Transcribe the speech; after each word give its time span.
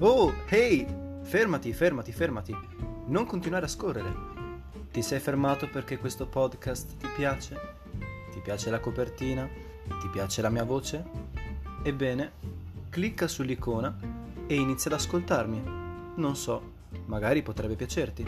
Oh, 0.00 0.32
hey! 0.46 0.86
Fermati, 1.22 1.72
fermati, 1.72 2.12
fermati. 2.12 2.56
Non 3.06 3.26
continuare 3.26 3.64
a 3.64 3.68
scorrere. 3.68 4.14
Ti 4.92 5.02
sei 5.02 5.18
fermato 5.18 5.68
perché 5.68 5.98
questo 5.98 6.24
podcast 6.28 6.96
ti 6.98 7.08
piace? 7.16 7.58
Ti 8.30 8.38
piace 8.38 8.70
la 8.70 8.78
copertina? 8.78 9.48
Ti 9.88 10.08
piace 10.12 10.40
la 10.40 10.50
mia 10.50 10.62
voce? 10.62 11.04
Ebbene, 11.82 12.30
clicca 12.90 13.26
sull'icona 13.26 13.98
e 14.46 14.54
inizia 14.54 14.88
ad 14.92 14.98
ascoltarmi. 14.98 15.62
Non 16.14 16.36
so, 16.36 16.62
magari 17.06 17.42
potrebbe 17.42 17.74
piacerti. 17.74 18.24